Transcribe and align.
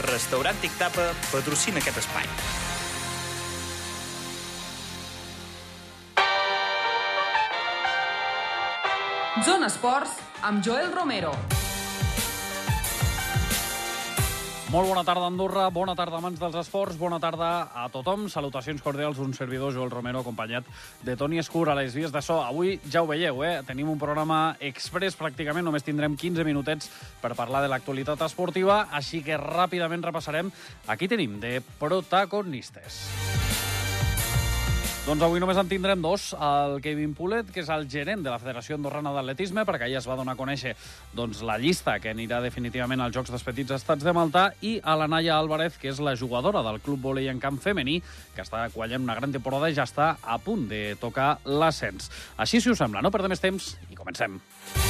Restaurant 0.00 0.56
Tic 0.60 0.72
Tapa 0.78 1.12
patrocina 1.30 1.78
aquest 1.82 2.00
espai. 2.02 2.28
Zona 9.44 9.66
Esports 9.66 10.16
amb 10.42 10.64
Joel 10.64 10.92
Romero. 10.94 11.36
Molt 14.72 14.88
bona 14.88 15.02
tarda, 15.04 15.26
Andorra. 15.28 15.66
Bona 15.68 15.92
tarda, 15.92 16.16
mans 16.24 16.38
dels 16.40 16.54
esports. 16.56 16.96
Bona 16.96 17.18
tarda 17.20 17.48
a 17.76 17.82
tothom. 17.92 18.22
Salutacions 18.32 18.80
cordials, 18.80 19.18
un 19.20 19.34
servidor, 19.36 19.74
Joel 19.74 19.92
Romero, 19.92 20.22
acompanyat 20.24 20.64
de 21.04 21.12
Toni 21.20 21.42
Escur 21.42 21.66
a 21.68 21.74
les 21.76 21.92
vies 21.92 22.08
de 22.08 22.22
so. 22.24 22.38
Avui 22.40 22.78
ja 22.88 23.02
ho 23.02 23.10
veieu, 23.10 23.44
eh? 23.44 23.60
Tenim 23.68 23.92
un 23.92 24.00
programa 24.00 24.56
express, 24.64 25.18
pràcticament. 25.20 25.68
Només 25.68 25.84
tindrem 25.84 26.16
15 26.16 26.48
minutets 26.48 26.88
per 27.20 27.34
parlar 27.36 27.60
de 27.60 27.68
l'actualitat 27.68 28.24
esportiva, 28.24 28.86
així 28.96 29.20
que 29.20 29.36
ràpidament 29.36 30.08
repassarem. 30.08 30.48
Aquí 30.88 31.04
tenim 31.04 31.36
de 31.44 31.58
protagonistes. 31.76 33.41
Doncs 35.02 35.24
avui 35.26 35.40
només 35.42 35.58
en 35.58 35.66
tindrem 35.66 35.98
dos. 35.98 36.28
El 36.38 36.76
Kevin 36.82 37.16
Pulet, 37.18 37.48
que 37.50 37.64
és 37.64 37.70
el 37.74 37.88
gerent 37.90 38.20
de 38.22 38.30
la 38.30 38.38
Federació 38.38 38.76
Andorrana 38.78 39.10
d'Atletisme, 39.10 39.64
perquè 39.66 39.88
ahir 39.88 39.96
es 39.98 40.06
va 40.06 40.14
donar 40.14 40.36
a 40.36 40.38
conèixer 40.38 40.76
doncs, 41.18 41.40
la 41.42 41.56
llista 41.58 41.96
que 41.98 42.12
anirà 42.14 42.38
definitivament 42.44 43.02
als 43.02 43.16
Jocs 43.16 43.34
dels 43.34 43.42
Petits 43.42 43.74
Estats 43.74 44.06
de 44.06 44.14
Malta, 44.14 44.44
i 44.62 44.76
a 44.78 44.94
la 45.00 45.10
Naya 45.10 45.40
Álvarez, 45.40 45.74
que 45.82 45.90
és 45.90 45.98
la 45.98 46.14
jugadora 46.14 46.62
del 46.62 46.78
Club 46.86 47.02
Volei 47.02 47.26
en 47.34 47.42
Camp 47.42 47.58
Femení, 47.58 47.98
que 48.36 48.46
està 48.46 48.68
quallant 48.70 49.02
una 49.02 49.18
gran 49.18 49.34
temporada 49.34 49.72
i 49.72 49.74
ja 49.74 49.88
està 49.90 50.14
a 50.22 50.38
punt 50.38 50.68
de 50.70 50.84
tocar 51.02 51.34
l'ascens. 51.50 52.06
Així, 52.38 52.62
si 52.62 52.70
us 52.70 52.78
sembla, 52.78 53.02
no 53.02 53.10
perdem 53.10 53.34
més 53.34 53.42
temps 53.42 53.74
i 53.90 53.98
comencem. 53.98 54.38
Zona 54.38 54.81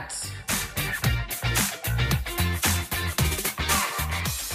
Entitats. 0.00 0.32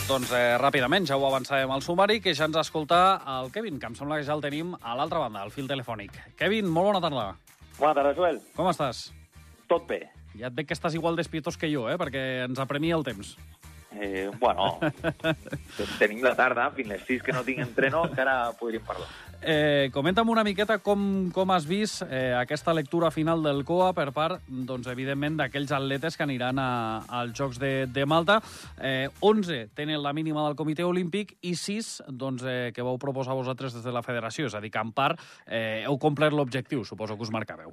Doncs 0.05 0.29
eh, 0.37 0.57
ràpidament, 0.61 1.07
ja 1.09 1.17
ho 1.17 1.25
avançàvem 1.25 1.71
al 1.73 1.81
sumari, 1.81 2.19
que 2.21 2.33
ja 2.37 2.45
ens 2.49 2.57
escolta 2.61 2.99
el 3.39 3.49
Kevin, 3.53 3.79
que 3.81 3.89
em 3.89 3.95
sembla 3.97 4.19
que 4.19 4.27
ja 4.27 4.35
el 4.37 4.43
tenim 4.43 4.75
a 4.81 4.95
l'altra 4.97 5.23
banda, 5.23 5.41
al 5.41 5.53
fil 5.53 5.67
telefònic. 5.69 6.11
Kevin, 6.37 6.69
molt 6.69 6.91
bona 6.91 7.01
tarda. 7.01 7.25
Bona 7.79 7.93
tarda, 7.97 8.13
Joel. 8.17 8.39
Com 8.55 8.69
estàs? 8.69 9.09
Tot 9.69 9.87
bé. 9.89 10.03
Ja 10.37 10.51
et 10.51 10.55
veig 10.55 10.67
que 10.69 10.77
estàs 10.77 10.95
igual 10.97 11.17
despietós 11.17 11.57
que 11.57 11.71
jo, 11.71 11.87
eh? 11.89 11.97
perquè 11.97 12.45
ens 12.45 12.61
apremia 12.61 12.97
el 12.99 13.05
temps. 13.07 13.33
Eh, 13.95 14.29
bueno, 14.39 14.75
tenim 16.01 16.21
la 16.23 16.35
tarda, 16.37 16.69
fins 16.75 16.91
les 16.91 17.05
6 17.07 17.23
que 17.25 17.33
no 17.33 17.45
tinc 17.47 17.63
entreno, 17.63 18.03
encara 18.05 18.51
podríem 18.59 18.83
parlar. 18.85 19.09
Eh, 19.47 19.91
comenta'm 19.93 20.29
una 20.33 20.41
miqueta 20.41 20.79
com, 20.81 21.29
com 21.29 21.51
has 21.53 21.67
vist 21.69 22.01
eh, 22.01 22.33
aquesta 22.33 22.73
lectura 22.73 23.11
final 23.13 23.43
del 23.45 23.59
COA 23.61 23.91
per 23.93 24.07
part, 24.09 24.41
doncs, 24.49 24.87
evidentment, 24.89 25.35
d'aquells 25.37 25.69
atletes 25.75 26.17
que 26.17 26.25
aniran 26.25 26.57
a, 26.57 26.69
als 27.19 27.35
Jocs 27.37 27.59
de, 27.61 27.69
de 27.85 28.07
Malta. 28.09 28.39
Eh, 28.81 29.05
11 29.21 29.67
tenen 29.77 30.01
la 30.01 30.15
mínima 30.17 30.47
del 30.47 30.57
Comitè 30.57 30.81
Olímpic 30.81 31.35
i 31.45 31.53
6 31.53 31.91
doncs, 32.09 32.41
eh, 32.41 32.71
que 32.73 32.87
vau 32.87 32.97
proposar 32.97 33.37
vosaltres 33.37 33.77
des 33.77 33.85
de 33.85 33.93
la 33.93 34.01
federació. 34.01 34.49
És 34.49 34.57
a 34.57 34.63
dir, 34.63 34.73
que 34.73 34.81
en 34.81 34.95
part 34.97 35.21
eh, 35.45 35.83
heu 35.85 35.99
complert 36.01 36.33
l'objectiu, 36.33 36.81
suposo 36.81 37.13
que 37.13 37.27
us 37.29 37.33
marcàveu. 37.35 37.69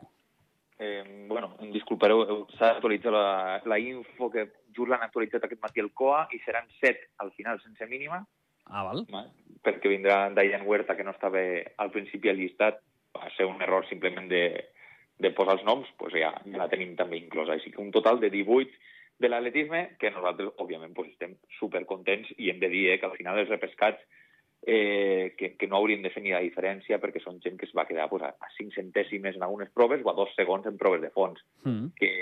Eh, 0.77 1.25
bueno, 1.33 1.55
em 1.65 1.73
disculpareu, 1.73 2.45
s'ha 2.59 2.75
actualitzat 2.75 3.17
la, 3.17 3.27
la 3.65 3.81
info 3.81 4.29
que 4.29 4.51
just 4.77 4.93
l'han 4.93 5.09
actualitzat 5.09 5.49
aquest 5.49 5.65
matí 5.65 5.81
el 5.81 5.95
COA 5.97 6.27
i 6.37 6.45
seran 6.45 6.69
7 6.83 7.15
al 7.25 7.33
final 7.33 7.65
sense 7.65 7.89
mínima, 7.89 8.21
Ah, 8.71 8.85
val? 8.89 9.07
perquè 9.63 9.91
vindrà 9.91 10.29
Diane 10.35 10.67
Huerta, 10.67 10.97
que 10.99 11.05
no 11.07 11.15
estava 11.15 11.41
al 11.79 11.91
principi 11.95 12.31
al 12.31 12.41
llistat, 12.41 12.81
va 13.15 13.29
ser 13.37 13.47
un 13.47 13.63
error 13.63 13.87
simplement 13.89 14.27
de, 14.31 14.43
de 15.23 15.31
posar 15.37 15.59
els 15.59 15.67
noms, 15.69 15.91
pues 16.01 16.17
ja, 16.19 16.33
ja 16.43 16.59
la 16.59 16.71
tenim 16.73 16.97
també 16.99 17.21
inclosa. 17.21 17.55
Així 17.55 17.71
que 17.71 17.83
un 17.83 17.93
total 17.95 18.21
de 18.21 18.33
18 18.33 18.73
de 19.23 19.31
l'atletisme, 19.31 19.85
que 20.01 20.11
nosaltres, 20.11 20.51
òbviament, 20.63 20.95
pues, 20.97 21.13
estem 21.13 21.37
supercontents 21.61 22.33
i 22.39 22.51
hem 22.51 22.59
de 22.63 22.73
dir 22.73 22.89
eh, 22.91 22.99
que 22.99 23.07
al 23.07 23.15
final 23.15 23.39
els 23.39 23.53
repescats 23.53 24.03
eh, 24.67 25.35
que, 25.39 25.55
que 25.59 25.69
no 25.71 25.79
haurien 25.79 26.03
de 26.03 26.11
fer 26.15 26.23
ni 26.25 26.35
la 26.35 26.43
diferència 26.43 26.99
perquè 27.03 27.23
són 27.23 27.39
gent 27.45 27.59
que 27.61 27.69
es 27.69 27.77
va 27.77 27.87
quedar 27.87 28.09
pues, 28.11 28.25
a, 28.27 28.33
a 28.35 28.51
5 28.57 28.75
centèsimes 28.79 29.39
en 29.39 29.47
algunes 29.47 29.71
proves 29.75 30.03
o 30.03 30.11
a 30.11 30.17
2 30.19 30.35
segons 30.39 30.67
en 30.67 30.81
proves 30.81 31.05
de 31.05 31.13
fons. 31.15 31.43
Mm. 31.63 31.95
Que, 31.99 32.13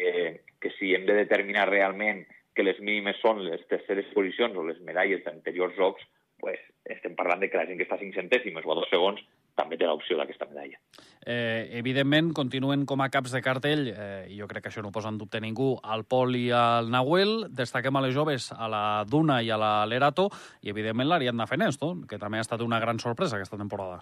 que 0.60 0.76
si 0.76 0.92
hem 0.96 1.08
de 1.08 1.16
determinar 1.22 1.70
realment 1.70 2.26
que 2.56 2.66
les 2.66 2.80
mínimes 2.84 3.20
són 3.22 3.44
les 3.46 3.62
terceres 3.70 4.08
posicions 4.12 4.56
o 4.58 4.66
les 4.66 4.80
medalles 4.84 5.22
d'anteriors 5.24 5.76
jocs, 5.78 6.04
pues, 6.40 6.58
estem 6.84 7.14
parlant 7.16 7.40
de 7.42 7.50
que 7.50 7.60
la 7.60 7.66
gent 7.68 7.78
que 7.78 7.86
està 7.86 7.98
a 7.98 8.02
5 8.02 8.16
centèsimes 8.16 8.66
o 8.66 8.72
a 8.72 8.78
2 8.80 8.90
segons 8.90 9.20
també 9.58 9.76
té 9.76 9.86
l'opció 9.86 10.16
d'aquesta 10.16 10.48
medalla. 10.48 10.78
Eh, 11.20 11.68
evidentment, 11.78 12.32
continuen 12.36 12.86
com 12.88 13.02
a 13.04 13.10
caps 13.12 13.34
de 13.36 13.42
cartell, 13.44 13.90
eh, 13.92 14.24
jo 14.32 14.48
crec 14.48 14.64
que 14.64 14.72
això 14.72 14.82
no 14.82 14.88
ho 14.88 14.94
posa 14.94 15.12
en 15.12 15.18
dubte 15.20 15.40
ningú, 15.40 15.74
el 15.94 16.06
Pol 16.08 16.36
i 16.38 16.48
el 16.54 16.90
Nahuel. 16.90 17.52
Destaquem 17.52 17.96
a 17.96 18.04
les 18.06 18.16
joves, 18.16 18.50
a 18.56 18.70
la 18.72 19.04
Duna 19.04 19.42
i 19.42 19.50
a 19.50 19.60
la 19.60 19.74
Lerato, 19.86 20.30
i 20.62 20.72
evidentment 20.72 21.10
l'Ariadna 21.10 21.46
Fenesto, 21.46 21.94
que 22.08 22.18
també 22.18 22.40
ha 22.40 22.46
estat 22.46 22.64
una 22.64 22.80
gran 22.80 22.98
sorpresa 22.98 23.36
aquesta 23.36 23.60
temporada. 23.60 24.00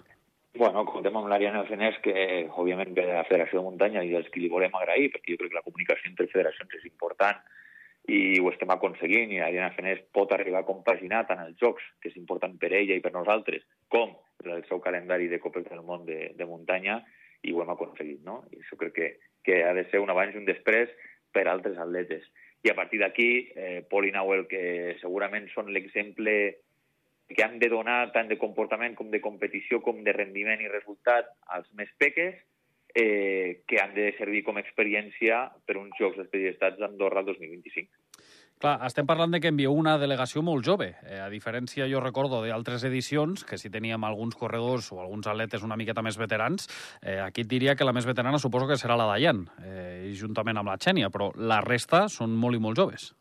Bueno, 0.57 0.83
comptem 0.85 1.15
amb 1.15 1.29
l'Ariana 1.29 1.61
Fenés, 1.67 1.99
que 2.03 2.13
òbviament 2.49 2.95
ve 2.95 3.05
de 3.05 3.13
la 3.13 3.27
Federació 3.27 3.59
de 3.59 3.67
Muntanya 3.67 4.01
i 4.03 4.15
els 4.17 4.27
que 4.33 4.41
li 4.41 4.49
volem 4.51 4.73
agrair, 4.75 5.11
perquè 5.13 5.35
jo 5.35 5.41
crec 5.43 5.53
que 5.53 5.59
la 5.59 5.67
comunicació 5.67 6.09
entre 6.09 6.27
federacions 6.31 6.73
és 6.79 6.87
important 6.89 7.37
i 8.07 8.39
ho 8.39 8.49
estem 8.49 8.71
aconseguint, 8.73 9.31
i 9.33 9.41
l'Ariana 9.41 9.73
Fenés 9.75 10.01
pot 10.15 10.31
arribar 10.33 10.63
a 10.63 10.67
compaginar 10.67 11.25
tant 11.27 11.43
els 11.43 11.57
jocs, 11.61 11.83
que 12.01 12.09
és 12.09 12.17
important 12.17 12.55
per 12.61 12.71
ella 12.73 12.97
i 12.97 13.03
per 13.03 13.11
nosaltres, 13.13 13.65
com 13.91 14.15
el 14.45 14.63
seu 14.69 14.79
calendari 14.81 15.27
de 15.27 15.39
Copes 15.43 15.67
del 15.67 15.83
Món 15.85 16.05
de, 16.07 16.31
de 16.37 16.47
muntanya, 16.47 17.01
i 17.43 17.53
ho 17.53 17.61
hem 17.63 17.73
aconseguit, 17.73 18.23
no? 18.25 18.41
I 18.51 18.63
això 18.63 18.77
crec 18.79 18.95
que, 18.95 19.09
que 19.45 19.61
ha 19.63 19.73
de 19.77 19.85
ser 19.91 20.01
un 20.03 20.11
abans 20.11 20.35
i 20.35 20.41
un 20.41 20.47
després 20.47 20.91
per 21.35 21.47
altres 21.47 21.77
atletes. 21.77 22.25
I 22.65 22.71
a 22.71 22.75
partir 22.75 22.99
d'aquí, 22.99 23.29
eh, 23.55 23.83
Pol 23.89 24.09
i 24.09 24.11
Nahuel, 24.11 24.47
que 24.51 24.97
segurament 24.99 25.47
són 25.53 25.71
l'exemple 25.71 26.33
que 27.29 27.43
han 27.45 27.59
de 27.61 27.69
donar 27.69 28.09
tant 28.11 28.27
de 28.27 28.39
comportament 28.41 28.95
com 28.97 29.11
de 29.13 29.21
competició 29.21 29.83
com 29.85 30.01
de 30.03 30.15
rendiment 30.15 30.61
i 30.63 30.71
resultat 30.71 31.29
als 31.55 31.69
més 31.77 31.91
peques, 32.01 32.35
eh, 32.95 33.61
que 33.67 33.79
han 33.81 33.93
de 33.93 34.11
servir 34.17 34.43
com 34.43 34.57
a 34.57 34.63
experiència 34.63 35.45
per 35.65 35.77
uns 35.77 35.95
Jocs 35.99 36.29
d'Estats 36.31 36.79
d'Andorra 36.81 37.23
2025. 37.27 37.89
Clar, 38.59 38.73
estem 38.83 39.07
parlant 39.07 39.31
de 39.31 39.39
que 39.39 39.47
envieu 39.53 39.71
una 39.71 39.93
delegació 40.01 40.41
molt 40.43 40.65
jove. 40.67 40.89
Eh, 41.07 41.19
a 41.23 41.29
diferència, 41.31 41.85
jo 41.87 42.01
recordo, 42.03 42.41
d'altres 42.43 42.83
edicions, 42.89 43.45
que 43.47 43.57
si 43.57 43.71
teníem 43.71 44.03
alguns 44.03 44.35
corredors 44.35 44.89
o 44.91 44.99
alguns 44.99 45.29
atletes 45.31 45.63
una 45.63 45.77
miqueta 45.79 46.03
més 46.03 46.17
veterans, 46.19 46.67
eh, 46.99 47.21
aquí 47.23 47.45
et 47.45 47.47
diria 47.47 47.77
que 47.79 47.87
la 47.87 47.93
més 47.95 48.07
veterana 48.09 48.41
suposo 48.43 48.67
que 48.67 48.75
serà 48.75 48.97
la 48.99 49.07
Dayan, 49.13 49.45
eh, 49.63 50.11
juntament 50.11 50.59
amb 50.59 50.73
la 50.73 50.75
Xènia, 50.75 51.07
però 51.07 51.29
la 51.37 51.61
resta 51.63 52.09
són 52.09 52.35
molt 52.35 52.59
i 52.59 52.59
molt 52.59 52.75
joves. 52.75 53.13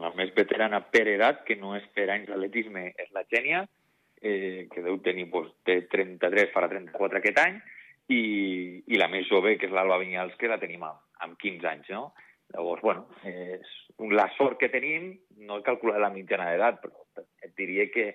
La 0.00 0.14
més 0.16 0.32
veterana 0.32 0.80
per 0.80 1.04
edat, 1.12 1.44
que 1.44 1.58
no 1.60 1.74
és 1.76 1.84
per 1.92 2.08
anys 2.08 2.30
d'atletisme, 2.30 2.94
és 2.96 3.12
la 3.12 3.26
Xènia, 3.28 3.66
eh, 4.22 4.66
que 4.72 4.80
deu 4.80 4.96
tenir 5.04 5.28
doncs, 5.28 5.52
té 5.62 5.82
33, 5.92 6.48
farà 6.54 6.72
34 6.72 7.20
aquest 7.20 7.44
any, 7.44 7.60
i, 8.10 8.22
i 8.90 8.98
la 8.98 9.08
més 9.12 9.28
jove, 9.30 9.54
que 9.58 9.68
és 9.68 9.74
l'Alba 9.74 10.00
Vinyals, 10.02 10.34
que 10.40 10.50
la 10.50 10.58
tenim 10.62 10.82
amb, 10.86 10.98
amb 11.24 11.38
15 11.40 11.70
anys, 11.70 11.92
no? 11.94 12.10
Llavors, 12.50 12.82
bueno, 12.82 13.06
és 13.28 13.68
la 14.10 14.26
sort 14.34 14.58
que 14.58 14.70
tenim, 14.72 15.12
no 15.46 15.60
he 15.60 15.66
calculat 15.66 16.00
la 16.02 16.10
mitjana 16.10 16.48
d'edat, 16.50 16.80
però 16.82 17.24
et 17.46 17.54
diria 17.58 17.86
que, 17.94 18.08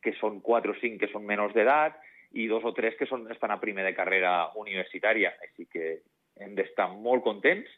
que 0.00 0.14
són 0.16 0.40
4 0.44 0.72
o 0.72 0.78
5 0.80 1.02
que 1.02 1.10
són 1.12 1.26
menors 1.28 1.52
d'edat 1.56 1.98
i 2.40 2.46
dos 2.48 2.64
o 2.64 2.72
tres 2.72 2.96
que 2.96 3.08
són, 3.10 3.26
estan 3.34 3.52
a 3.52 3.60
primer 3.60 3.84
de 3.84 3.92
carrera 3.92 4.32
universitària. 4.56 5.34
Així 5.44 5.68
que 5.68 5.98
hem 6.40 6.56
d'estar 6.56 6.88
molt 6.94 7.24
contents 7.26 7.68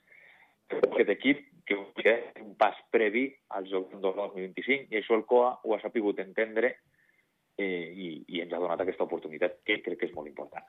aquest 0.70 1.10
equip 1.16 1.42
que 1.66 1.76
és 2.12 2.40
un 2.44 2.54
pas 2.60 2.78
previ 2.94 3.26
als 3.56 3.70
Jocs 3.72 3.90
d'Andorra 3.92 4.28
2025 4.36 4.94
i 4.94 5.00
això 5.00 5.18
el 5.18 5.26
COA 5.28 5.50
ho 5.64 5.74
ha 5.74 5.82
sapigut 5.82 6.20
entendre 6.22 6.70
eh, 7.58 7.90
i, 7.90 8.08
i 8.28 8.42
ens 8.44 8.52
ha 8.52 8.62
donat 8.62 8.84
aquesta 8.84 9.06
oportunitat 9.08 9.60
que 9.66 9.80
crec 9.82 10.00
que 10.00 10.10
és 10.10 10.16
molt 10.16 10.30
important. 10.30 10.64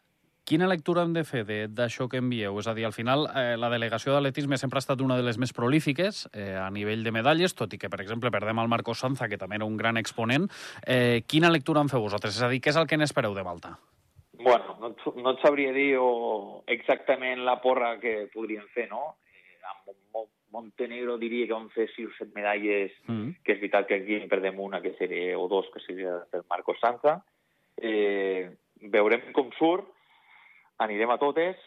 Quina 0.45 0.67
lectura 0.69 1.01
hem 1.01 1.13
de 1.15 1.23
fer 1.25 1.39
d'això 1.73 2.05
que 2.05 2.19
envieu? 2.21 2.59
És 2.61 2.67
a 2.69 2.75
dir, 2.77 2.83
al 2.85 2.93
final, 2.93 3.23
eh, 3.33 3.55
la 3.57 3.69
delegació 3.73 4.13
d'atletisme 4.13 4.59
sempre 4.61 4.77
ha 4.77 4.83
estat 4.83 4.99
una 5.01 5.15
de 5.17 5.23
les 5.25 5.39
més 5.41 5.49
prolífiques 5.57 6.27
eh, 6.37 6.51
a 6.61 6.67
nivell 6.69 7.01
de 7.03 7.13
medalles, 7.15 7.55
tot 7.57 7.73
i 7.73 7.79
que, 7.81 7.89
per 7.89 7.97
exemple, 8.03 8.29
perdem 8.29 8.59
el 8.61 8.69
Marcos 8.69 8.99
Sanza, 9.01 9.25
que 9.27 9.39
també 9.41 9.57
era 9.57 9.65
un 9.65 9.75
gran 9.79 9.97
exponent. 9.97 10.45
Eh, 10.85 11.23
quina 11.25 11.49
lectura 11.49 11.81
en 11.81 11.89
feu 11.89 12.03
vosaltres? 12.05 12.37
És 12.37 12.43
a 12.45 12.49
dir, 12.51 12.59
què 12.61 12.69
és 12.69 12.77
el 12.77 12.85
que 12.85 12.99
n'espereu 13.01 13.33
de 13.33 13.45
Malta? 13.47 13.71
Bueno, 14.37 14.75
no, 14.83 14.91
no 15.23 15.33
et 15.33 15.41
sabria 15.41 15.73
dir 15.73 15.95
o 15.97 16.61
exactament 16.69 17.41
la 17.47 17.57
porra 17.63 17.95
que 17.97 18.27
podríem 18.33 18.69
fer, 18.75 18.85
no? 18.93 19.15
Eh, 19.33 19.57
amb 19.71 19.97
Mo- 20.13 20.27
Montenegro 20.53 21.17
diria 21.17 21.47
que 21.49 21.57
vam 21.57 21.71
fer 21.73 21.87
6 21.95 22.11
o 22.11 22.13
7 22.19 22.29
medalles, 22.37 22.93
Mm. 23.07 23.33
que 23.43 23.53
és 23.57 23.59
veritat 23.65 23.87
que 23.89 23.97
aquí 23.97 24.21
en 24.21 24.29
perdem 24.29 24.59
una, 24.61 24.79
que 24.85 24.93
seria, 25.01 25.39
o 25.41 25.47
dos, 25.49 25.65
que 25.73 25.81
seria 25.81 26.19
del 26.31 26.45
Marcos 26.47 26.77
Sanza. 26.85 27.23
Eh, 27.81 28.53
veurem 28.93 29.31
com 29.33 29.49
surt, 29.57 29.89
anirem 30.83 31.13
a 31.13 31.19
totes, 31.21 31.59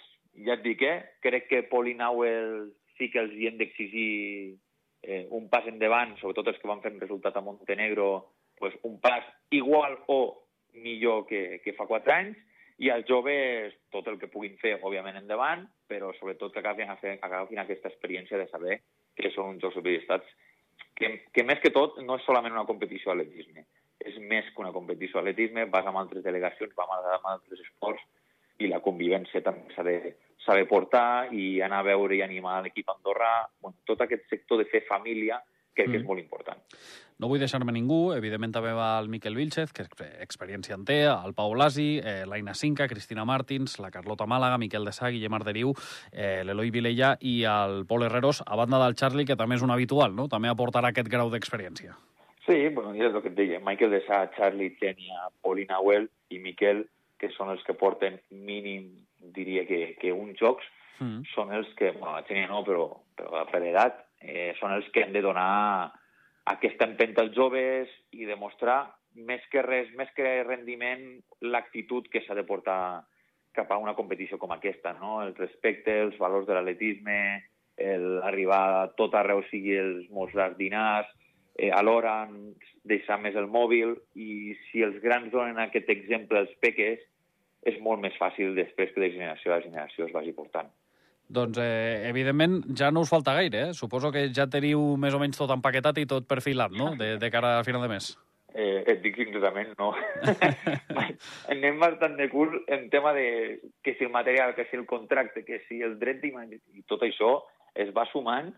ja 0.44 0.56
et 0.58 0.64
dic, 0.64 0.82
eh? 0.82 0.98
crec 1.24 1.48
que 1.50 1.64
Pol 1.70 1.88
i 1.90 1.94
Nauel 1.98 2.72
sí 2.98 3.08
que 3.12 3.22
els 3.22 3.34
hi 3.34 3.48
hem 3.48 3.58
d'exigir 3.60 4.10
eh, 5.02 5.24
un 5.34 5.48
pas 5.52 5.66
endavant, 5.70 6.16
sobretot 6.18 6.50
els 6.52 6.58
que 6.60 6.70
van 6.70 6.82
fer 6.82 6.92
resultat 6.96 7.36
a 7.36 7.44
Montenegro, 7.44 8.34
pues, 8.58 8.74
un 8.82 8.98
pas 9.00 9.24
igual 9.54 9.96
o 10.06 10.20
millor 10.74 11.26
que, 11.26 11.60
que 11.64 11.74
fa 11.78 11.86
quatre 11.90 12.14
anys, 12.14 12.38
i 12.78 12.92
els 12.94 13.06
joves 13.08 13.74
tot 13.90 14.06
el 14.06 14.18
que 14.20 14.30
puguin 14.30 14.54
fer, 14.60 14.76
òbviament, 14.78 15.18
endavant, 15.18 15.64
però 15.90 16.12
sobretot 16.14 16.52
que 16.54 16.62
agafin, 16.62 16.90
agafin 17.22 17.62
aquesta 17.62 17.90
experiència 17.90 18.38
de 18.38 18.46
saber 18.52 18.78
que 19.18 19.32
són 19.34 19.56
uns 19.56 19.64
Jocs 19.64 19.80
Olímpics 19.80 20.28
que, 20.98 21.10
que 21.34 21.44
més 21.46 21.58
que 21.62 21.72
tot 21.74 21.98
no 22.04 22.18
és 22.18 22.26
solament 22.26 22.54
una 22.54 22.66
competició 22.68 23.10
d'atletisme, 23.10 23.64
és 23.98 24.18
més 24.30 24.46
que 24.52 24.62
una 24.62 24.74
competició 24.74 25.18
d'atletisme, 25.18 25.66
vas 25.72 25.86
amb 25.86 25.98
altres 25.98 26.22
delegacions, 26.26 26.74
vas 26.78 27.10
amb 27.16 27.26
altres 27.32 27.62
esports, 27.64 28.04
i 28.58 28.70
la 28.70 28.80
convivència 28.84 29.42
també 29.44 29.74
s'ha 29.74 29.84
de 29.86 29.98
saber 30.44 30.64
portar 30.70 31.28
i 31.34 31.60
anar 31.64 31.82
a 31.82 31.88
veure 31.90 32.16
i 32.16 32.22
animar 32.24 32.62
l'equip 32.64 32.88
andorrà, 32.90 33.48
bueno, 33.60 33.76
tot 33.86 34.00
aquest 34.04 34.24
sector 34.30 34.62
de 34.62 34.68
fer 34.70 34.84
família 34.88 35.38
crec 35.74 35.88
mm. 35.88 35.92
que 35.92 35.98
és 35.98 36.02
mm. 36.02 36.08
molt 36.08 36.22
important. 36.22 36.64
No 37.18 37.26
vull 37.26 37.40
deixar-me 37.42 37.72
ningú, 37.74 38.12
evidentment 38.14 38.52
també 38.54 38.70
va 38.76 38.92
el 39.00 39.08
Miquel 39.10 39.34
Vilchez, 39.34 39.72
que 39.74 39.86
experiència 40.22 40.76
en 40.78 40.84
té, 40.86 41.00
el 41.10 41.34
Pau 41.34 41.54
Lasi, 41.58 41.96
eh, 41.98 42.22
l'Aina 42.30 42.54
Cinca, 42.54 42.86
Cristina 42.90 43.24
Martins, 43.26 43.80
la 43.82 43.90
Carlota 43.90 44.26
Màlaga, 44.30 44.58
Miquel 44.62 44.86
de 44.86 44.94
Sá, 44.94 45.10
Guillem 45.10 45.34
Arderiu, 45.34 45.72
eh, 46.12 46.44
l'Eloi 46.46 46.70
Vilella 46.70 47.16
i 47.18 47.40
el 47.50 47.82
Pol 47.90 48.06
Herreros, 48.06 48.44
a 48.46 48.58
banda 48.58 48.78
del 48.84 48.94
Charlie, 48.94 49.26
que 49.26 49.38
també 49.38 49.58
és 49.58 49.66
un 49.66 49.74
habitual, 49.74 50.14
no? 50.14 50.28
També 50.30 50.50
aportarà 50.52 50.94
aquest 50.94 51.10
grau 51.10 51.32
d'experiència. 51.34 51.98
Sí, 52.46 52.68
bueno, 52.68 52.94
és 52.94 53.10
el 53.10 53.20
que 53.20 53.28
et 53.28 53.36
deia. 53.36 53.58
Michael 53.60 53.90
de 53.98 54.04
Sá, 54.06 54.22
Charlie, 54.36 54.76
Tenia, 54.78 55.26
Paulina 55.42 55.82
Well 55.82 56.06
i 56.30 56.38
Miquel, 56.38 56.86
que 57.18 57.30
són 57.34 57.52
els 57.52 57.62
que 57.66 57.76
porten 57.78 58.18
mínim, 58.30 58.90
diria 59.34 59.64
que, 59.68 59.96
que 60.00 60.12
uns 60.14 60.38
jocs, 60.40 60.66
mm. 61.00 61.24
són 61.34 61.52
els 61.54 61.70
que, 61.78 61.92
bueno, 61.98 62.22
Tenia 62.28 62.48
no, 62.50 62.62
però, 62.66 62.88
però 63.18 63.44
per 63.50 63.62
edat, 63.66 64.04
eh, 64.22 64.52
són 64.60 64.74
els 64.76 64.88
que 64.94 65.04
han 65.04 65.14
de 65.16 65.24
donar 65.24 65.90
aquesta 66.48 66.88
empenta 66.88 67.24
als 67.24 67.34
joves 67.36 67.92
i 68.16 68.24
demostrar 68.28 68.80
més 69.28 69.42
que 69.52 69.62
res, 69.64 69.90
més 69.98 70.10
que 70.16 70.42
rendiment, 70.46 71.04
l'actitud 71.42 72.06
que 72.12 72.22
s'ha 72.24 72.36
de 72.38 72.46
portar 72.46 73.04
cap 73.56 73.70
a 73.72 73.78
una 73.82 73.96
competició 73.98 74.38
com 74.38 74.52
aquesta, 74.54 74.94
no? 75.00 75.18
El 75.24 75.34
respecte, 75.34 75.94
els 76.04 76.18
valors 76.20 76.46
de 76.46 76.54
l'atletisme, 76.54 77.18
arribar 78.26 78.60
a 78.82 78.86
tot 78.98 79.14
arreu, 79.14 79.42
sigui 79.50 79.76
els 79.78 80.08
Mosrars 80.14 80.56
dinars, 80.58 81.10
eh, 81.58 81.70
alhora 81.74 82.22
deixar 82.88 83.18
més 83.20 83.36
el 83.36 83.50
mòbil 83.50 83.96
i 84.16 84.56
si 84.68 84.82
els 84.86 84.96
grans 85.02 85.32
donen 85.32 85.58
aquest 85.60 85.90
exemple 85.92 86.40
als 86.40 86.54
peques, 86.62 87.02
és 87.66 87.80
molt 87.82 88.00
més 88.00 88.14
fàcil 88.16 88.54
després 88.56 88.94
que 88.94 89.02
de 89.02 89.10
generació 89.16 89.52
a 89.52 89.62
generació 89.64 90.06
es 90.06 90.14
vagi 90.14 90.32
portant. 90.32 90.70
Doncs, 91.28 91.58
eh, 91.60 92.08
evidentment, 92.08 92.62
ja 92.78 92.88
no 92.90 93.02
us 93.04 93.10
falta 93.12 93.34
gaire, 93.36 93.66
eh? 93.66 93.74
Suposo 93.76 94.08
que 94.14 94.30
ja 94.32 94.46
teniu 94.48 94.80
més 94.96 95.12
o 95.12 95.20
menys 95.20 95.36
tot 95.36 95.50
empaquetat 95.52 95.98
i 96.00 96.06
tot 96.08 96.24
perfilat, 96.30 96.72
no?, 96.72 96.94
de, 96.96 97.16
de 97.20 97.30
cara 97.34 97.58
a 97.58 97.66
final 97.66 97.84
de 97.84 97.90
mes. 97.92 98.14
Eh, 98.54 98.80
et 98.88 99.02
dic 99.04 99.18
sincerament, 99.20 99.74
no. 99.76 99.90
Anem 101.52 101.82
bastant 101.82 102.16
de 102.16 102.30
curt 102.32 102.70
en 102.72 102.88
tema 102.88 103.12
de 103.12 103.26
que 103.84 103.92
si 103.98 104.06
el 104.06 104.14
material, 104.14 104.54
que 104.56 104.64
si 104.70 104.78
el 104.80 104.86
contracte, 104.88 105.44
que 105.44 105.60
si 105.68 105.82
el 105.84 105.98
dret 106.00 106.22
d'imatge, 106.22 106.62
i 106.72 106.86
tot 106.88 107.04
això 107.04 107.34
es 107.76 107.92
va 107.94 108.08
sumant 108.08 108.48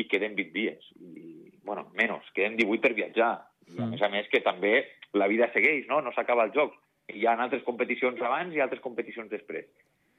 i 0.00 0.08
queden 0.08 0.32
20 0.38 0.56
dies. 0.56 0.88
I, 0.96 1.37
bueno, 1.68 1.86
menys, 1.98 2.26
queden 2.36 2.56
18 2.58 2.82
per 2.84 2.94
viatjar. 2.96 3.32
I 3.68 3.76
a 3.76 3.84
mm. 3.84 3.92
més 3.92 4.02
a 4.02 4.08
més 4.12 4.28
que 4.32 4.40
també 4.44 4.74
la 5.16 5.28
vida 5.28 5.50
segueix, 5.52 5.86
no? 5.88 6.00
No 6.04 6.12
s'acaba 6.16 6.48
el 6.48 6.54
joc. 6.56 6.74
Hi 7.12 7.24
ha 7.24 7.36
altres 7.36 7.62
competicions 7.64 8.20
abans 8.24 8.56
i 8.56 8.60
altres 8.64 8.82
competicions 8.84 9.30
després 9.32 9.68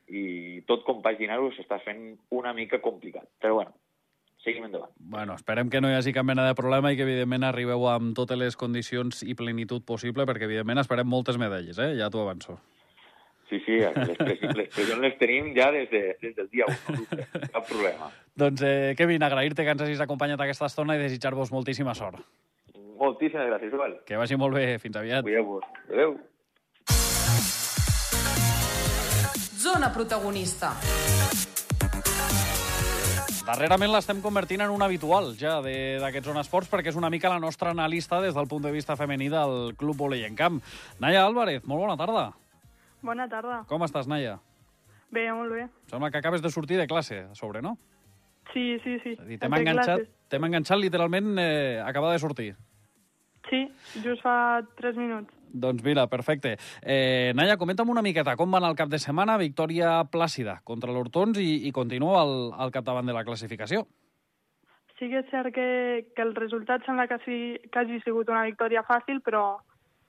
i 0.09 0.61
tot 0.69 0.83
compaginar-ho 0.87 1.51
s'està 1.53 1.79
fent 1.83 2.17
una 2.33 2.53
mica 2.57 2.79
complicat. 2.81 3.27
Però 3.41 3.59
bueno, 3.59 3.75
seguim 4.43 4.65
endavant. 4.65 4.91
Bueno, 4.97 5.35
esperem 5.37 5.69
que 5.69 5.81
no 5.81 5.91
hi 5.91 5.97
hagi 5.97 6.13
cap 6.15 6.25
mena 6.25 6.47
de 6.47 6.57
problema 6.57 6.91
i 6.91 6.97
que, 6.97 7.05
evidentment, 7.05 7.45
arribeu 7.45 7.85
amb 7.91 8.15
totes 8.17 8.39
les 8.39 8.57
condicions 8.59 9.23
i 9.23 9.37
plenitud 9.37 9.85
possible, 9.85 10.25
perquè, 10.29 10.49
evidentment, 10.49 10.81
esperem 10.81 11.09
moltes 11.09 11.37
medalles, 11.41 11.77
eh? 11.77 11.93
Ja 11.99 12.09
t'ho 12.09 12.23
avanço. 12.25 12.57
Sí, 13.49 13.57
sí, 13.65 13.79
les, 13.81 14.69
pressions 14.69 15.01
les 15.01 15.15
tenim 15.17 15.53
ja 15.55 15.71
des, 15.73 15.89
de, 15.89 16.15
des 16.21 16.35
del 16.37 16.49
dia 16.51 16.67
1, 16.69 16.97
no 16.99 17.47
cap 17.49 17.65
problema. 17.65 18.11
doncs, 18.37 18.61
eh, 18.61 18.93
Kevin, 18.97 19.23
agrair-te 19.25 19.65
que 19.65 19.73
ens 19.73 19.81
hagis 19.81 20.03
acompanyat 20.05 20.41
aquesta 20.45 20.69
estona 20.69 20.95
i 20.95 21.01
desitjar-vos 21.01 21.49
moltíssima 21.55 21.95
sort. 21.97 22.21
Moltíssimes 22.99 23.47
gràcies, 23.47 23.71
Joel. 23.71 23.95
Que 24.05 24.19
vagi 24.19 24.35
molt 24.37 24.53
bé. 24.53 24.77
Fins 24.77 24.97
aviat. 24.99 25.23
Cuideu-vos. 25.23 25.63
Adéu. 25.87 26.17
Zona 29.59 29.89
protagonista. 29.95 30.73
Darrerament 33.47 33.89
l'estem 33.89 34.19
convertint 34.21 34.61
en 34.61 34.69
un 34.69 34.83
habitual 34.85 35.31
ja 35.39 35.55
d'aquests 35.63 36.27
Zona 36.29 36.43
Esports 36.45 36.69
perquè 36.69 36.91
és 36.91 36.99
una 36.99 37.09
mica 37.09 37.31
la 37.31 37.39
nostra 37.41 37.71
analista 37.73 38.19
des 38.21 38.35
del 38.35 38.47
punt 38.51 38.67
de 38.67 38.73
vista 38.75 38.99
femení 38.99 39.29
del 39.31 39.73
Club 39.79 39.97
Volei 39.97 40.27
en 40.27 40.35
Camp. 40.37 40.59
Naya 40.99 41.23
Álvarez, 41.25 41.63
molt 41.65 41.87
bona 41.87 41.97
tarda. 41.97 42.27
Bona 43.01 43.27
tarda. 43.31 43.63
Com 43.69 43.83
estàs, 43.85 44.07
Naya? 44.11 44.37
Bé, 45.09 45.25
molt 45.33 45.53
bé. 45.55 45.67
Sembla 45.89 46.11
que 46.11 46.19
acabes 46.19 46.41
de 46.41 46.51
sortir 46.53 46.77
de 46.77 46.87
classe 46.87 47.23
a 47.31 47.35
sobre, 47.35 47.61
no? 47.61 47.77
Sí, 48.53 48.77
sí, 48.83 48.97
sí. 49.03 49.15
T'hem 49.39 49.55
enganxat, 49.59 50.07
enganxat 50.33 50.79
literalment 50.81 51.37
eh, 51.41 51.81
acabada 51.85 52.13
de 52.13 52.21
sortir. 52.21 52.55
Sí, 53.49 53.65
just 54.03 54.21
fa 54.21 54.61
3 54.77 54.97
minuts. 54.97 55.33
Doncs 55.49 55.81
mira, 55.83 56.05
perfecte. 56.07 56.57
Eh, 56.81 57.31
Naya, 57.35 57.57
comenta'm 57.57 57.89
una 57.89 58.03
miqueta 58.05 58.35
com 58.37 58.51
va 58.53 58.59
anar 58.61 58.69
el 58.73 58.77
cap 58.77 58.89
de 58.89 58.99
setmana, 59.01 59.39
victòria 59.41 60.03
plàcida 60.11 60.59
contra 60.63 60.93
l'Hortons 60.93 61.39
i, 61.41 61.65
i 61.65 61.71
continua 61.73 62.21
al, 62.21 62.35
al 62.53 62.73
capdavant 62.75 63.09
de 63.09 63.15
la 63.15 63.25
classificació. 63.25 63.87
Sí 64.99 65.07
que 65.09 65.23
és 65.23 65.29
cert 65.31 65.53
que, 65.55 65.65
que 66.13 66.21
el 66.21 66.35
resultat 66.35 66.85
sembla 66.85 67.07
que, 67.07 67.17
sí, 67.25 67.39
que 67.71 67.81
hagi 67.81 68.01
sigut 68.03 68.29
una 68.29 68.43
victòria 68.45 68.83
fàcil, 68.85 69.23
però, 69.25 69.61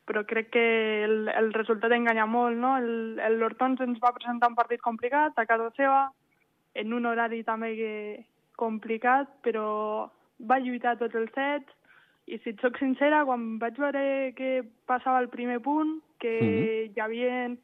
però 0.05 0.25
crec 0.27 0.51
que 0.51 0.65
el, 1.05 1.29
el 1.29 1.53
resultat 1.53 1.93
enganya 1.93 2.27
molt, 2.27 2.57
no? 2.59 2.77
L'Hortons 2.81 3.81
ens 3.85 4.01
va 4.03 4.15
presentar 4.17 4.51
un 4.51 4.59
partit 4.59 4.81
complicat 4.83 5.39
a 5.39 5.47
casa 5.47 5.71
seva, 5.77 6.09
en 6.75 6.93
un 6.95 7.07
horari 7.07 7.43
també 7.45 7.75
que 7.79 7.95
complicat, 8.59 9.31
però 9.45 10.11
va 10.51 10.59
lluitar 10.61 10.97
tots 10.99 11.15
els 11.15 11.33
sets, 11.37 11.77
i 12.31 12.39
si 12.39 12.53
et 12.53 12.63
soc 12.63 12.79
sincera, 12.79 13.25
quan 13.27 13.59
vaig 13.59 13.79
veure 13.81 14.03
que 14.37 14.61
passava 14.87 15.21
el 15.23 15.29
primer 15.33 15.59
punt, 15.61 15.99
que 16.21 16.39
mm 16.41 16.49
-hmm. 16.49 16.97
hi 16.97 17.01
havia 17.01 17.57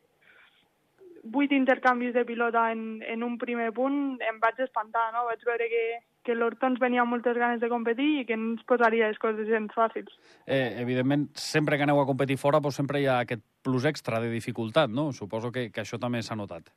vuit 1.22 1.52
intercanvis 1.52 2.14
de 2.14 2.24
pilota 2.24 2.70
en, 2.72 3.02
en 3.02 3.22
un 3.22 3.36
primer 3.38 3.72
punt, 3.72 4.18
em 4.20 4.38
vaig 4.40 4.58
espantar, 4.60 5.12
no? 5.12 5.24
Vaig 5.26 5.42
veure 5.44 5.68
que, 5.68 5.84
que 6.26 6.34
l'Hortons 6.34 6.81
venia 6.82 7.05
amb 7.05 7.14
moltes 7.14 7.38
ganes 7.38 7.62
de 7.62 7.70
competir 7.70 8.08
i 8.20 8.25
que 8.28 8.34
ens 8.37 8.64
posaria 8.69 9.08
les 9.12 9.20
coses 9.23 9.46
gens 9.49 9.73
fàcils. 9.76 10.19
Eh, 10.44 10.76
evidentment, 10.82 11.28
sempre 11.38 11.78
que 11.78 11.87
aneu 11.87 12.02
a 12.02 12.08
competir 12.08 12.37
fora, 12.43 12.61
doncs 12.61 12.81
sempre 12.82 13.00
hi 13.00 13.06
ha 13.06 13.20
aquest 13.23 13.44
plus 13.62 13.87
extra 13.88 14.20
de 14.20 14.32
dificultat, 14.32 14.90
no? 14.90 15.12
Suposo 15.12 15.52
que, 15.55 15.70
que 15.70 15.84
això 15.84 16.00
també 16.02 16.23
s'ha 16.23 16.38
notat. 16.38 16.73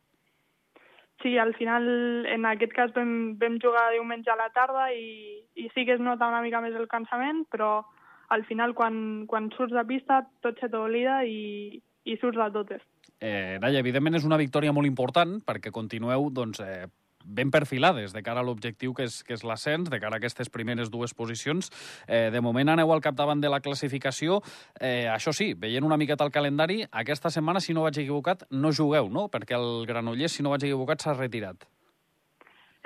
Sí, 1.22 1.38
al 1.38 1.53
final, 1.58 1.86
en 2.32 2.46
aquest 2.48 2.72
cas, 2.75 2.94
vam, 2.96 3.36
vam 3.41 3.58
jugar 3.60 3.89
diumenge 3.91 4.32
a 4.32 4.38
la 4.39 4.48
tarda 4.56 4.88
i, 4.96 5.41
i 5.60 5.68
sí 5.74 5.84
que 5.84 5.98
es 5.98 6.03
nota 6.03 6.29
una 6.32 6.39
mica 6.46 6.62
més 6.63 6.77
el 6.79 6.88
cansament, 6.88 7.44
però 7.51 7.82
al 8.29 8.46
final, 8.48 8.74
quan, 8.77 9.25
quan 9.27 9.50
surts 9.58 9.75
de 9.75 9.84
pista, 9.89 10.22
tot 10.46 10.62
se 10.62 10.70
t'oblida 10.72 11.24
i, 11.27 11.82
i 12.06 12.15
surts 12.22 12.39
de 12.39 12.48
totes. 12.56 12.86
Eh, 13.20 13.58
Naya, 13.60 13.82
evidentment 13.84 14.15
és 14.15 14.27
una 14.27 14.39
victòria 14.39 14.72
molt 14.72 14.88
important 14.88 15.41
perquè 15.44 15.74
continueu 15.75 16.29
doncs, 16.32 16.62
eh, 16.63 16.88
ben 17.25 17.51
perfilades 17.51 18.13
de 18.13 18.23
cara 18.23 18.41
a 18.41 18.47
l'objectiu 18.47 18.93
que 18.93 19.05
és, 19.07 19.21
que 19.23 19.35
és 19.35 19.43
l'ascens, 19.43 19.89
de 19.89 19.99
cara 19.99 20.17
a 20.17 20.21
aquestes 20.21 20.49
primeres 20.49 20.91
dues 20.91 21.13
posicions. 21.13 21.71
Eh, 22.07 22.29
de 22.33 22.41
moment 22.41 22.69
aneu 22.69 22.93
al 22.93 23.01
capdavant 23.01 23.41
de 23.41 23.49
la 23.51 23.61
classificació. 23.61 24.41
Eh, 24.79 25.07
això 25.11 25.33
sí, 25.35 25.53
veient 25.53 25.85
una 25.85 25.97
miqueta 25.97 26.25
el 26.25 26.31
calendari, 26.31 26.83
aquesta 26.91 27.29
setmana, 27.29 27.59
si 27.59 27.73
no 27.73 27.83
vaig 27.88 27.99
equivocat, 27.99 28.47
no 28.51 28.71
jugueu, 28.71 29.09
no? 29.09 29.27
Perquè 29.29 29.57
el 29.57 29.85
Granollers, 29.89 30.38
si 30.38 30.43
no 30.43 30.53
vaig 30.55 30.65
equivocat, 30.67 31.03
s'ha 31.03 31.17
retirat. 31.17 31.67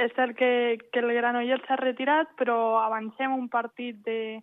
És 0.02 0.12
cert 0.18 0.34
que, 0.36 0.80
que 0.92 1.04
el 1.04 1.14
Granollers 1.14 1.68
s'ha 1.68 1.78
retirat, 1.78 2.34
però 2.40 2.82
avancem 2.82 3.36
un 3.36 3.46
partit 3.50 4.00
de, 4.06 4.42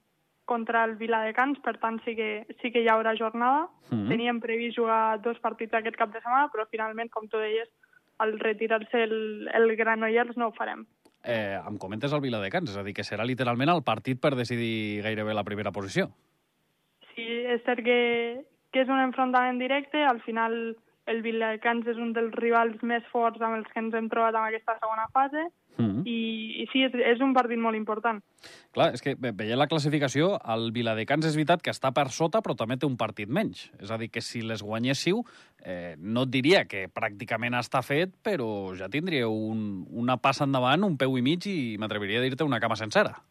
contra 0.50 0.85
el 0.85 0.97
Viladecans, 0.99 1.61
per 1.62 1.76
tant 1.82 2.00
sí 2.02 2.16
que, 2.18 2.30
sí 2.62 2.73
que 2.75 2.82
hi 2.82 2.88
haurà 2.90 3.14
jornada. 3.18 3.68
Mm 3.90 3.99
-hmm. 3.99 4.09
Teníem 4.09 4.40
previst 4.40 4.78
jugar 4.78 5.20
dos 5.23 5.38
partits 5.38 5.75
aquest 5.75 5.97
cap 5.97 6.11
de 6.12 6.20
setmana, 6.20 6.50
però 6.50 6.66
finalment, 6.70 7.11
com 7.11 7.28
tu 7.28 7.38
deies, 7.38 7.68
al 8.21 8.39
retirar-se 8.41 9.05
el, 9.05 9.49
el 9.55 9.77
Granollers 9.77 10.37
no 10.37 10.50
ho 10.50 10.57
farem. 10.57 10.85
Eh, 11.25 11.57
em 11.57 11.77
comentes 11.77 12.12
el 12.17 12.23
Viladecans, 12.25 12.71
és 12.73 12.81
a 12.81 12.85
dir, 12.85 12.95
que 12.97 13.05
serà 13.05 13.27
literalment 13.29 13.73
el 13.73 13.83
partit 13.85 14.21
per 14.21 14.33
decidir 14.37 15.03
gairebé 15.05 15.35
la 15.37 15.45
primera 15.45 15.73
posició. 15.73 16.09
Sí, 17.11 17.27
és 17.55 17.61
cert 17.67 17.85
que, 17.85 17.99
que 18.73 18.85
és 18.85 18.93
un 18.93 19.00
enfrontament 19.03 19.61
directe, 19.61 20.00
al 20.05 20.23
final 20.25 20.57
el 21.11 21.23
Viladecans 21.25 21.89
és 21.91 21.99
un 22.00 22.15
dels 22.17 22.33
rivals 22.39 22.81
més 22.87 23.05
forts 23.12 23.43
amb 23.43 23.59
els 23.59 23.69
que 23.73 23.83
ens 23.83 23.97
hem 23.97 24.09
trobat 24.12 24.37
en 24.37 24.47
aquesta 24.49 24.79
segona 24.81 25.09
fase, 25.12 25.49
Mm 25.81 25.97
-hmm. 25.97 26.07
I, 26.07 26.63
I 26.63 26.67
sí, 26.73 26.83
és, 26.85 27.21
un 27.21 27.33
partit 27.35 27.59
molt 27.59 27.77
important. 27.77 28.21
Clar, 28.73 28.93
és 28.95 29.03
que 29.03 29.15
veient 29.15 29.59
la 29.59 29.67
classificació, 29.67 30.39
el 30.55 30.73
Viladecans 30.73 31.27
és 31.27 31.35
veritat 31.35 31.63
que 31.63 31.71
està 31.71 31.93
per 31.93 32.09
sota, 32.11 32.41
però 32.41 32.57
també 32.57 32.77
té 32.77 32.87
un 32.87 32.97
partit 32.97 33.29
menys. 33.29 33.71
És 33.81 33.91
a 33.91 33.99
dir, 33.99 34.11
que 34.11 34.21
si 34.21 34.43
les 34.43 34.63
guanyéssiu, 34.63 35.25
eh, 35.65 35.97
no 35.99 36.23
et 36.23 36.31
diria 36.31 36.65
que 36.65 36.89
pràcticament 36.89 37.55
està 37.55 37.83
fet, 37.83 38.11
però 38.23 38.75
ja 38.77 38.89
tindríeu 38.89 39.33
un, 39.33 39.87
una 39.91 40.17
passa 40.17 40.45
endavant, 40.45 40.85
un 40.85 40.97
peu 40.97 41.19
i 41.19 41.23
mig, 41.23 41.47
i 41.47 41.77
m'atreviria 41.79 42.19
a 42.19 42.23
dir-te 42.23 42.45
una 42.45 42.61
cama 42.61 42.77
sencera. 42.77 43.23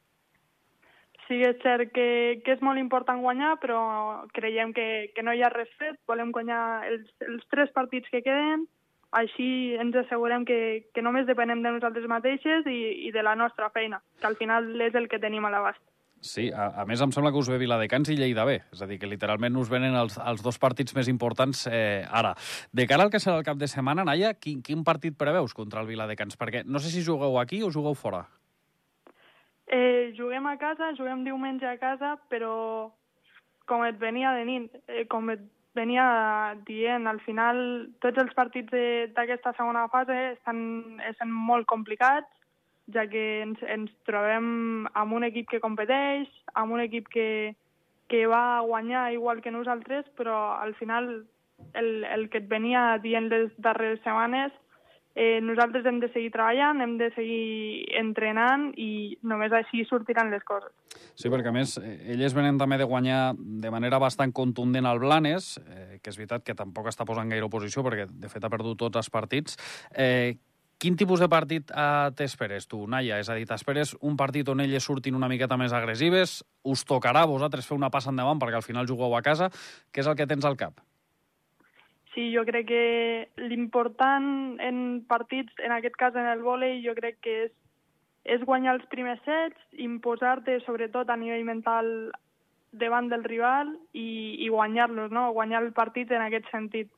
sí 1.29 1.37
que 1.37 1.49
és 1.53 1.61
cert 1.61 1.91
que, 1.93 2.41
que 2.43 2.55
és 2.57 2.61
molt 2.65 2.81
important 2.81 3.21
guanyar, 3.21 3.59
però 3.61 4.25
creiem 4.33 4.73
que, 4.73 5.11
que 5.13 5.21
no 5.23 5.31
hi 5.31 5.43
ha 5.45 5.53
res 5.53 5.69
fet. 5.77 5.95
Volem 6.09 6.31
guanyar 6.31 6.87
els, 6.89 7.05
els 7.21 7.45
tres 7.53 7.69
partits 7.75 8.09
que 8.09 8.23
queden, 8.25 8.65
així 9.11 9.75
ens 9.81 9.95
assegurem 10.03 10.45
que, 10.45 10.89
que 10.93 11.01
només 11.01 11.27
depenem 11.27 11.63
de 11.65 11.71
nosaltres 11.73 12.05
mateixes 12.09 12.67
i, 12.69 13.07
i 13.07 13.13
de 13.15 13.23
la 13.25 13.35
nostra 13.35 13.69
feina, 13.73 14.01
que 14.19 14.27
al 14.29 14.37
final 14.37 14.69
és 14.81 14.95
el 14.95 15.09
que 15.09 15.21
tenim 15.21 15.45
a 15.45 15.53
l'abast. 15.53 15.81
Sí, 16.21 16.49
a, 16.51 16.81
a 16.81 16.83
més 16.85 16.99
em 16.99 17.13
sembla 17.15 17.31
que 17.31 17.39
us 17.39 17.47
ve 17.47 17.57
Viladecans 17.61 18.09
i 18.11 18.17
Lleida 18.19 18.43
bé, 18.43 18.57
és 18.75 18.81
a 18.83 18.87
dir, 18.89 18.97
que 18.99 19.07
literalment 19.07 19.55
us 19.55 19.69
venen 19.71 19.95
els, 19.95 20.17
els 20.19 20.43
dos 20.43 20.59
partits 20.59 20.93
més 20.97 21.07
importants 21.07 21.63
eh, 21.71 22.03
ara. 22.11 22.33
De 22.75 22.85
cara 22.91 23.05
al 23.07 23.13
que 23.13 23.21
serà 23.23 23.37
el 23.39 23.47
cap 23.47 23.57
de 23.57 23.69
setmana, 23.71 24.03
Naia, 24.03 24.33
quin, 24.35 24.59
quin 24.65 24.83
partit 24.83 25.15
preveus 25.17 25.55
contra 25.55 25.79
el 25.79 25.87
Viladecans? 25.87 26.35
Perquè 26.35 26.65
no 26.67 26.83
sé 26.83 26.91
si 26.91 27.05
jugueu 27.07 27.39
aquí 27.39 27.63
o 27.63 27.71
jugueu 27.71 27.95
fora. 27.95 28.25
Eh, 29.71 30.11
juguem 30.17 30.49
a 30.49 30.57
casa, 30.59 30.91
juguem 30.97 31.23
diumenge 31.23 31.69
a 31.69 31.77
casa, 31.79 32.17
però 32.27 32.91
com 33.69 33.85
et 33.85 33.99
venia 34.01 34.33
de 34.35 34.43
nit, 34.43 34.75
eh, 34.89 35.05
com 35.07 35.31
et 35.31 35.45
venia 35.75 36.55
dient, 36.67 37.07
al 37.07 37.19
final 37.21 37.59
tots 38.03 38.17
els 38.21 38.33
partits 38.37 38.73
d'aquesta 39.15 39.53
segona 39.57 39.87
fase 39.93 40.17
estan, 40.33 40.99
estan 41.09 41.31
molt 41.31 41.67
complicats, 41.69 42.29
ja 42.93 43.05
que 43.09 43.41
ens, 43.43 43.61
ens 43.61 43.91
trobem 44.09 44.87
amb 44.97 45.13
un 45.13 45.25
equip 45.27 45.49
que 45.51 45.61
competeix, 45.61 46.29
amb 46.57 46.73
un 46.73 46.81
equip 46.81 47.09
que, 47.13 47.27
que 48.09 48.25
va 48.27 48.61
guanyar 48.65 49.11
igual 49.13 49.41
que 49.41 49.53
nosaltres, 49.53 50.09
però 50.17 50.57
al 50.57 50.73
final 50.75 51.11
el, 51.73 52.03
el 52.05 52.29
que 52.29 52.41
et 52.41 52.49
venia 52.49 52.97
dient 53.03 53.29
les 53.29 53.53
darreres 53.61 54.01
setmanes 54.03 54.55
eh, 55.19 55.41
nosaltres 55.43 55.85
hem 55.89 55.99
de 55.99 56.07
seguir 56.13 56.31
treballant, 56.31 56.79
hem 56.79 56.95
de 56.99 57.09
seguir 57.11 57.83
entrenant 57.99 58.69
i 58.79 59.17
només 59.27 59.51
així 59.51 59.83
sortiran 59.89 60.31
les 60.31 60.45
coses. 60.47 60.71
Sí, 61.19 61.27
perquè 61.27 61.51
a 61.51 61.55
més, 61.55 61.75
eh, 61.83 61.97
elles 62.15 62.35
venen 62.37 62.57
també 62.61 62.79
de 62.79 62.87
guanyar 62.87 63.33
de 63.35 63.71
manera 63.73 63.99
bastant 63.99 64.31
contundent 64.31 64.87
al 64.87 65.01
Blanes, 65.03 65.57
eh, 65.59 65.99
que 66.01 66.13
és 66.13 66.19
veritat 66.19 66.45
que 66.47 66.55
tampoc 66.55 66.87
està 66.87 67.05
posant 67.05 67.27
gaire 67.27 67.45
oposició 67.45 67.83
perquè 67.83 68.07
de 68.07 68.31
fet 68.31 68.45
ha 68.45 68.53
perdut 68.53 68.79
tots 68.79 69.03
els 69.03 69.11
partits. 69.11 69.59
Eh, 69.91 70.37
Quin 70.79 70.95
tipus 70.95 71.19
de 71.19 71.27
partit 71.27 71.73
eh, 71.75 72.11
t'esperes 72.15 72.63
tu, 72.71 72.85
Naia? 72.87 73.17
És 73.19 73.27
a 73.27 73.35
dir, 73.35 73.43
t'esperes 73.49 73.97
un 73.99 74.15
partit 74.15 74.47
on 74.47 74.61
elles 74.63 74.85
surtin 74.87 75.17
una 75.17 75.27
miqueta 75.27 75.57
més 75.59 75.75
agressives? 75.75 76.37
Us 76.63 76.85
tocarà 76.87 77.25
a 77.25 77.27
vosaltres 77.27 77.67
fer 77.67 77.75
una 77.75 77.89
passa 77.91 78.13
endavant 78.13 78.39
perquè 78.39 78.61
al 78.61 78.63
final 78.63 78.87
jugueu 78.87 79.17
a 79.17 79.19
casa? 79.21 79.51
Què 79.91 79.99
és 79.99 80.07
el 80.07 80.15
que 80.15 80.29
tens 80.31 80.47
al 80.47 80.55
cap? 80.55 80.79
Sí, 82.13 82.31
jo 82.33 82.43
crec 82.45 82.65
que 82.67 83.29
l'important 83.37 84.57
en 84.65 85.01
partits, 85.07 85.53
en 85.61 85.71
aquest 85.75 85.95
cas 85.95 86.15
en 86.17 86.25
el 86.25 86.41
vòlei, 86.41 86.81
jo 86.85 86.95
crec 86.97 87.19
que 87.21 87.35
és, 87.45 87.51
és 88.25 88.41
guanyar 88.45 88.75
els 88.77 88.87
primers 88.89 89.21
sets, 89.25 89.59
imposar-te 89.77 90.59
sobretot 90.65 91.09
a 91.09 91.17
nivell 91.17 91.45
mental 91.45 92.11
davant 92.71 93.09
del 93.09 93.23
rival 93.23 93.71
i, 93.93 94.37
i 94.45 94.49
guanyar-los, 94.49 95.11
no? 95.11 95.31
guanyar 95.33 95.63
el 95.63 95.71
partit 95.73 96.11
en 96.11 96.21
aquest 96.25 96.49
sentit. 96.51 96.89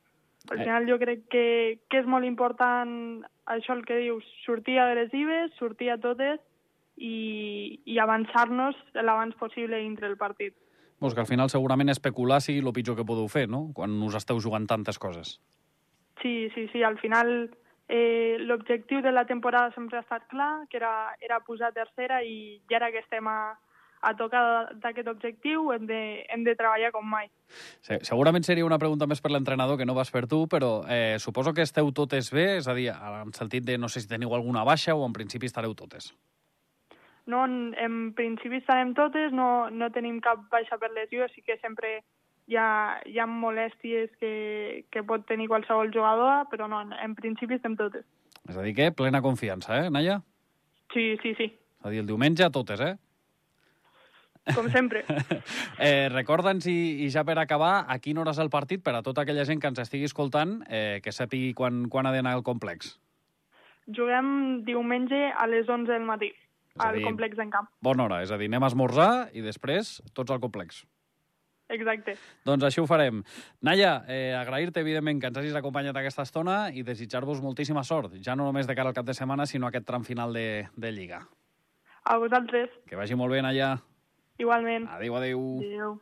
Al 0.50 0.58
Eh. 0.58 0.64
final 0.64 0.88
jo 0.88 0.98
crec 0.98 1.28
que, 1.30 1.78
que 1.88 2.00
és 2.02 2.06
molt 2.06 2.24
important 2.26 3.22
això 3.46 3.76
el 3.76 3.84
que 3.84 3.96
dius, 4.00 4.24
sortir 4.44 4.78
agressives, 4.78 5.52
sortir 5.58 5.90
a 5.92 5.98
totes 5.98 6.40
i, 6.96 7.80
i 7.84 7.98
avançar-nos 7.98 8.76
l'abans 8.94 9.36
possible 9.36 9.78
dintre 9.78 10.08
el 10.08 10.16
partit. 10.16 10.54
Pues 11.02 11.14
que 11.14 11.20
al 11.20 11.26
final 11.26 11.50
segurament 11.50 11.90
especular 11.90 12.36
sigui 12.40 12.60
el 12.62 12.70
pitjor 12.70 12.94
que 12.94 13.02
podeu 13.02 13.26
fer, 13.26 13.48
no?, 13.50 13.72
quan 13.74 13.96
us 14.06 14.14
esteu 14.14 14.38
jugant 14.38 14.68
tantes 14.70 15.00
coses. 15.02 15.40
Sí, 16.22 16.46
sí, 16.54 16.68
sí, 16.70 16.84
al 16.86 16.94
final 17.00 17.50
eh, 17.88 18.36
l'objectiu 18.38 19.02
de 19.02 19.10
la 19.10 19.24
temporada 19.26 19.72
sempre 19.74 19.98
ha 19.98 20.04
estat 20.06 20.28
clar, 20.30 20.68
que 20.70 20.78
era, 20.78 21.16
era 21.18 21.40
posar 21.42 21.72
tercera 21.74 22.22
i, 22.22 22.62
i 22.62 22.78
ara 22.78 22.92
que 22.94 23.02
estem 23.02 23.26
a, 23.26 23.56
a 23.98 24.12
tocar 24.14 24.44
d'aquest 24.78 25.10
objectiu 25.10 25.72
hem 25.74 25.90
de, 25.90 26.00
hem 26.30 26.46
de 26.46 26.54
treballar 26.54 26.92
com 26.94 27.02
mai. 27.02 27.26
Sí, 27.82 27.98
segurament 28.06 28.46
seria 28.46 28.66
una 28.66 28.78
pregunta 28.78 29.10
més 29.10 29.18
per 29.24 29.34
l'entrenador 29.34 29.80
que 29.80 29.88
no 29.90 29.98
vas 29.98 30.14
fer 30.14 30.28
tu, 30.30 30.44
però 30.46 30.84
eh, 30.86 31.18
suposo 31.18 31.50
que 31.50 31.66
esteu 31.66 31.90
totes 31.90 32.30
bé, 32.30 32.60
és 32.60 32.70
a 32.70 32.78
dir, 32.78 32.92
en 32.94 33.34
sentit 33.34 33.66
de 33.66 33.74
no 33.74 33.90
sé 33.90 34.06
si 34.06 34.10
teniu 34.10 34.38
alguna 34.38 34.62
baixa 34.62 34.94
o 34.94 35.02
en 35.02 35.18
principi 35.18 35.50
estareu 35.50 35.74
totes. 35.74 36.12
No, 37.26 37.44
en, 37.46 37.74
en 37.78 38.12
principi 38.18 38.58
estarem 38.58 38.96
totes, 38.98 39.30
no, 39.32 39.70
no 39.70 39.90
tenim 39.94 40.18
cap 40.24 40.42
baixa 40.50 40.78
per 40.80 40.90
lesió, 40.90 41.28
sí 41.30 41.44
que 41.46 41.58
sempre 41.62 42.00
hi 42.50 42.58
ha, 42.58 42.98
hi 43.06 43.20
ha 43.22 43.28
molèsties 43.30 44.10
que, 44.18 44.32
que 44.90 45.04
pot 45.06 45.24
tenir 45.28 45.46
qualsevol 45.52 45.92
jugador, 45.94 46.48
però 46.50 46.66
no, 46.70 46.82
en, 46.82 46.92
en 46.98 47.14
principi 47.18 47.60
estem 47.60 47.78
totes. 47.78 48.04
És 48.48 48.58
a 48.58 48.66
dir 48.66 48.74
que 48.74 48.90
plena 48.96 49.22
confiança, 49.22 49.84
eh, 49.84 49.90
Naia? 49.94 50.18
Sí, 50.92 51.14
sí, 51.22 51.34
sí, 51.38 51.48
És 51.52 51.86
a 51.86 51.94
dir, 51.94 52.02
el 52.02 52.10
diumenge 52.10 52.50
totes, 52.50 52.82
eh? 52.82 52.94
com 54.56 54.66
sempre. 54.74 55.04
eh 55.78 56.08
Recorda'ns, 56.10 56.66
i, 56.66 57.06
i 57.06 57.10
ja 57.14 57.22
per 57.22 57.38
acabar, 57.38 57.84
a 57.86 58.00
quina 58.02 58.24
hora 58.24 58.34
és 58.34 58.42
el 58.42 58.50
partit 58.50 58.82
per 58.82 58.96
a 58.98 59.04
tota 59.06 59.22
aquella 59.22 59.46
gent 59.46 59.62
que 59.62 59.70
ens 59.70 59.78
estigui 59.78 60.10
escoltant 60.10 60.58
eh, 60.66 60.98
que 61.04 61.14
sàpigui 61.14 61.54
quan, 61.54 61.86
quan 61.86 62.10
ha 62.10 62.14
d'anar 62.14 62.34
al 62.34 62.42
complex. 62.42 62.96
Juguem 63.86 64.62
diumenge 64.66 65.28
a 65.30 65.46
les 65.46 65.70
11 65.70 65.90
del 65.94 66.06
matí 66.06 66.32
al 66.78 66.96
dir- 66.96 67.04
complex 67.04 67.38
en 67.38 67.50
camp. 67.50 67.68
Bona 67.80 68.04
hora, 68.04 68.22
és 68.22 68.30
a 68.30 68.38
dir, 68.38 68.46
anem 68.48 68.62
a 68.62 68.66
esmorzar 68.68 69.28
i 69.34 69.40
després 69.44 70.02
tots 70.14 70.30
al 70.30 70.40
complex. 70.40 70.84
Exacte. 71.68 72.16
Doncs 72.44 72.64
així 72.64 72.80
ho 72.82 72.86
farem. 72.86 73.22
Naya, 73.62 74.04
eh, 74.06 74.34
agrair-te, 74.36 74.80
evidentment, 74.80 75.20
que 75.20 75.26
ens 75.28 75.38
hagis 75.38 75.54
acompanyat 75.54 75.96
aquesta 75.96 76.22
estona 76.22 76.70
i 76.74 76.82
desitjar-vos 76.82 77.40
moltíssima 77.40 77.82
sort, 77.84 78.12
ja 78.20 78.34
no 78.36 78.44
només 78.44 78.66
de 78.66 78.74
cara 78.74 78.88
al 78.90 78.94
cap 78.94 79.06
de 79.06 79.14
setmana, 79.14 79.46
sinó 79.46 79.66
a 79.66 79.68
aquest 79.70 79.86
tram 79.86 80.04
final 80.04 80.32
de, 80.34 80.68
de 80.76 80.92
Lliga. 80.92 81.26
A 82.04 82.16
vosaltres, 82.18 82.68
Que 82.86 82.96
vagi 82.96 83.14
molt 83.14 83.32
bé, 83.32 83.40
Naya. 83.42 83.78
igualment. 84.38 84.88
Adéu, 84.88 85.16
adéu. 85.16 85.58
Adéu. 85.60 86.00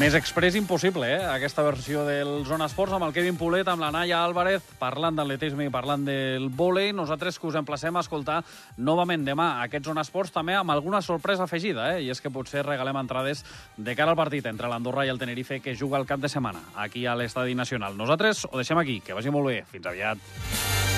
Més 0.00 0.14
express 0.16 0.54
impossible, 0.56 1.04
eh? 1.04 1.18
Aquesta 1.28 1.60
versió 1.60 2.06
del 2.06 2.46
Zona 2.48 2.70
Esports 2.70 2.94
amb 2.96 3.04
el 3.04 3.12
Kevin 3.12 3.36
Pulet, 3.36 3.68
amb 3.68 3.82
la 3.84 3.90
Naya 3.92 4.22
Álvarez, 4.24 4.64
parlant 4.80 5.18
d'atletisme 5.18 5.66
i 5.66 5.72
parlant 5.72 6.06
del 6.06 6.46
vòlei. 6.56 6.94
Nosaltres 6.96 7.36
que 7.36 7.44
us 7.50 7.58
emplacem 7.60 7.92
a 7.92 8.00
escoltar 8.00 8.38
novament 8.80 9.26
demà 9.28 9.50
aquest 9.66 9.84
Zona 9.90 10.00
Esports 10.00 10.32
també 10.32 10.56
amb 10.56 10.72
alguna 10.72 11.02
sorpresa 11.04 11.44
afegida, 11.44 11.90
eh? 11.92 12.06
I 12.06 12.08
és 12.14 12.24
que 12.24 12.32
potser 12.32 12.64
regalem 12.64 12.96
entrades 12.96 13.44
de 13.76 13.96
cara 13.98 14.14
al 14.16 14.20
partit 14.22 14.48
entre 14.48 14.72
l'Andorra 14.72 15.04
i 15.04 15.12
el 15.12 15.20
Tenerife 15.20 15.60
que 15.60 15.76
juga 15.76 16.00
el 16.00 16.08
cap 16.08 16.24
de 16.24 16.32
setmana 16.32 16.64
aquí 16.80 17.04
a 17.04 17.12
l'Estadi 17.12 17.52
Nacional. 17.54 18.00
Nosaltres 18.00 18.46
ho 18.48 18.56
deixem 18.56 18.80
aquí. 18.80 19.02
Que 19.04 19.12
vagi 19.12 19.28
molt 19.28 19.52
bé. 19.52 19.60
Fins 19.68 19.92
aviat. 19.92 20.89